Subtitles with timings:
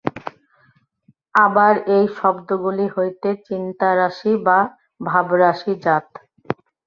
[1.35, 4.59] আবার এই শব্দগুলি হইতে চিন্তারাশি বা
[5.01, 6.07] ভাবরাশি জাত।